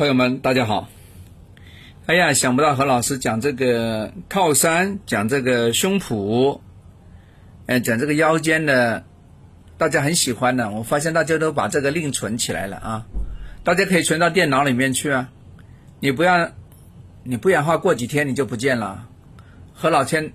[0.00, 0.88] 朋友们，大家好。
[2.06, 6.60] 哎呀，想不到何老师讲这个靠山，讲这个胸脯，
[7.66, 9.04] 哎，讲这个腰间的，
[9.76, 10.70] 大家很喜欢的。
[10.70, 13.06] 我发现大家都把这个另存起来了啊，
[13.62, 15.28] 大家可以存到电脑里面去啊。
[16.00, 16.50] 你不要，
[17.22, 19.06] 你不然话，过几天你就不见了。
[19.74, 20.32] 何老天，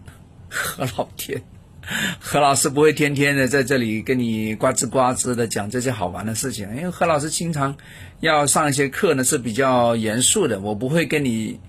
[0.47, 1.41] 何老天。
[2.19, 7.75] 何老师不会天天的在这里跟你呱吱呱吱的讲这些好玩的事情，因为何老师经常
[8.21, 11.59] 要上一些课呢，是比较严肃的，我不会跟你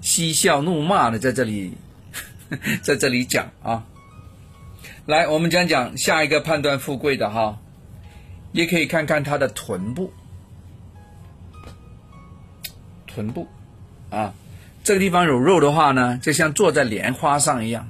[0.00, 1.74] 嬉笑怒骂的在这里，
[2.82, 3.84] 在这里讲啊。
[5.06, 7.58] 来，我们讲讲下一个判断富贵的哈，
[8.52, 10.12] 也可以看看他的臀部，
[13.06, 13.46] 臀部
[14.10, 14.34] 啊，
[14.82, 17.88] 这个地方有肉的话呢，就像坐在莲花上一样，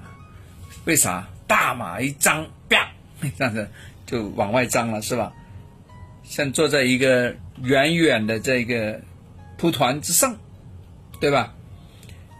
[0.84, 1.28] 为啥？
[1.50, 2.92] 大马一张，啪，
[3.36, 3.68] 这样子
[4.06, 5.32] 就往外张了，是吧？
[6.22, 9.00] 像坐在一个远远的这个
[9.58, 10.36] 蒲团之上，
[11.18, 11.52] 对吧？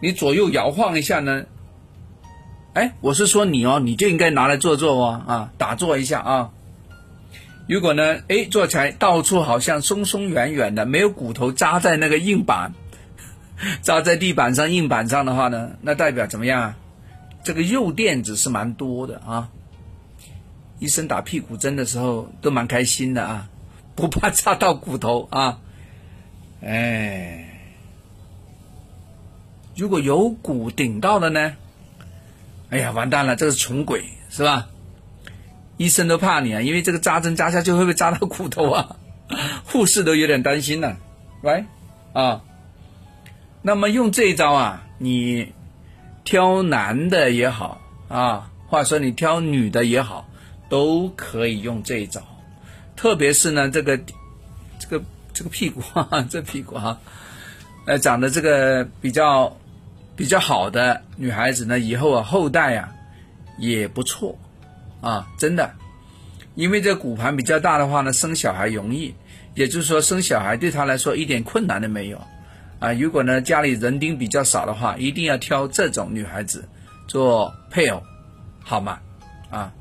[0.01, 1.43] 你左右摇晃一下呢，
[2.73, 6.51] 哎，我是说你哦，你就应该拿来坐坐哦，啊，打坐一下啊。
[7.67, 12.71] 如果呢，哎，坐起来到处好像松松软软的，没有骨头扎在那个硬板，
[13.81, 16.77] 扎在地板上硬板上的话呢，那代表怎么样啊？
[17.43, 19.49] 这个肉垫子是蛮多的啊，
[20.79, 23.49] 医生打屁股针的时候都蛮开心的啊，
[23.95, 25.59] 不怕扎到骨头啊，
[26.63, 27.59] 哎，
[29.75, 31.55] 如果有骨顶到了呢，
[32.69, 34.67] 哎呀，完蛋了，这是穷鬼是吧？
[35.77, 38.95] 医生都怕你啊，因为这个扎针扎下去会不会扎到骨头啊？
[39.65, 40.97] 护士都有点担心了，
[41.41, 41.65] 喂，
[42.13, 42.43] 啊，
[43.63, 45.53] 那么用这一招啊，你。
[46.23, 50.27] 挑男的也好啊，或者说你挑女的也好，
[50.69, 52.21] 都可以用这一招。
[52.95, 55.81] 特别是呢，这个这个这个屁股，
[56.29, 56.99] 这屁股哈，
[57.85, 59.57] 呃，长得这个比较
[60.15, 62.93] 比较好的女孩子呢，以后啊后代啊
[63.57, 64.37] 也不错
[65.01, 65.73] 啊，真的。
[66.53, 69.15] 因为这骨盘比较大的话呢，生小孩容易，
[69.55, 72.21] 也就是说生小孩对她来说一点困难都没有。
[72.81, 76.67] 啊，如果呢家里人丁比较少的话，一定要挑这种女孩子
[77.07, 78.01] 做配偶，
[78.63, 78.99] 好吗？
[79.51, 79.71] 啊，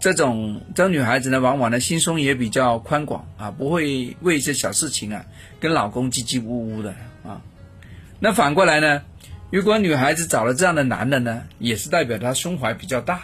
[0.00, 5.24] 这种这种女孩子呢，往往呢心胸也比较宽广啊，不会为一些小事情啊
[5.60, 6.90] 跟老公唧唧呜呜的
[7.24, 7.40] 啊。
[8.18, 9.02] 那反过来呢，
[9.50, 13.20] 如果女孩子找了这样的男的呢，也是代表她胸怀比较大，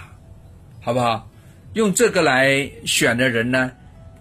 [0.80, 1.28] 好不好？
[1.72, 3.72] 用这个来选的人呢，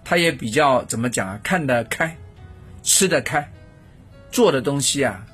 [0.04, 1.40] 他也比较怎么讲啊？
[1.44, 2.16] 看得开，
[2.82, 3.48] 吃得开。
[4.30, 5.26] 做的东西啊，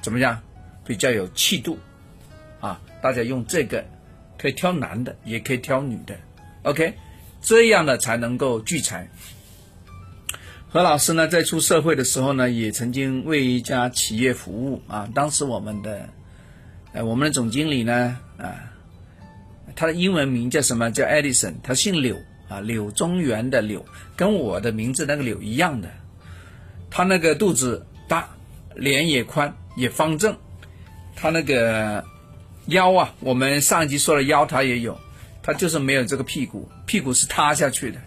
[0.00, 0.40] 怎么样？
[0.84, 1.78] 比较有气度
[2.60, 2.80] 啊！
[3.02, 3.84] 大家用这个
[4.38, 6.16] 可以挑男的，也可以挑女的
[6.62, 6.94] ，OK，
[7.42, 9.06] 这样的才能够聚财。
[10.70, 15.06] 何老师呢，在出社会的时候呢，也曾经为一家企业服务啊。
[15.14, 16.08] 当时我们的
[16.94, 18.72] 呃，我们的总经理呢啊，
[19.76, 20.90] 他的英文名叫什么？
[20.90, 22.16] 叫 Edison，他姓柳
[22.48, 23.84] 啊，柳宗元的柳，
[24.16, 25.90] 跟我的名字那个柳一样的。
[26.88, 27.84] 他那个肚子。
[28.78, 30.36] 脸也宽也方正，
[31.16, 32.04] 他那个
[32.66, 34.98] 腰啊，我们上一集说了腰他也有，
[35.42, 37.98] 他就是没有这个屁股，屁股是塌下去的。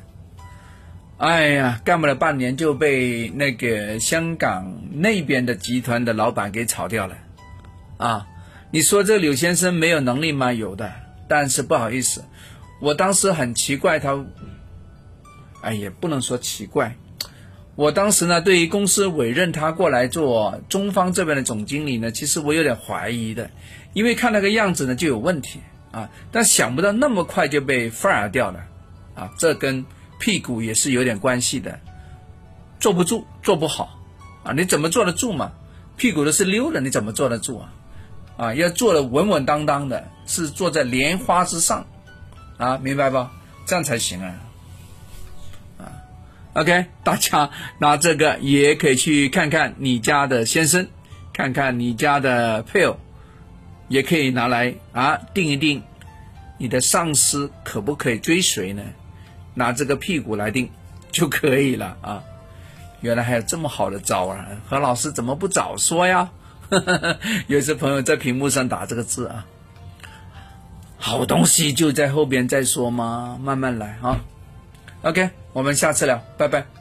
[1.18, 7.18] 哎呀，干不了半年就被那个香港那边的集团的老板给炒掉了。
[7.98, 8.26] 啊，
[8.72, 10.54] 你说这柳先生没有能力吗？
[10.54, 10.92] 有的，
[11.28, 12.24] 但是不好意思，
[12.80, 14.26] 我当时很奇怪他，
[15.62, 16.96] 哎，也不能说奇怪。
[17.76, 23.50] 我当时呢，对于公司委任他过来做中方这边的总经理呢，其实我有点怀疑的，
[23.94, 25.60] 因为看那个样子呢就有问题
[25.92, 26.10] 啊。
[26.32, 28.60] 但想不到那么快就被 fire 掉了，
[29.16, 29.86] 啊，这跟
[30.20, 31.80] 屁股也是有点关系的，
[32.80, 33.98] 坐不住，坐不好，
[34.44, 35.54] 啊，你怎么坐得住嘛？
[35.96, 37.74] 屁股都是溜的，你怎么坐得住啊？
[38.38, 41.88] 啊，要坐得稳稳当当的，是坐在莲花之上，
[42.58, 43.26] 啊，明白不？
[43.66, 44.36] 这样才行啊。
[46.54, 47.50] OK，大家
[47.80, 50.88] 拿这个也可以去看看你家的先生，
[51.32, 52.98] 看看你家的配偶，
[53.88, 55.82] 也可以拿来啊定一定，
[56.58, 58.84] 你的上司可不可以追随呢？
[59.54, 60.70] 拿这个屁股来定
[61.12, 62.24] 就可以了啊！
[63.00, 64.46] 原来还有这么好的招啊！
[64.68, 66.32] 何老师怎么不早说呀？
[67.48, 69.46] 有些朋友在屏幕上打这个字啊，
[70.98, 74.20] 好东西就在后边再说嘛，慢慢来啊。
[75.04, 76.81] OK，我们下次聊，拜拜。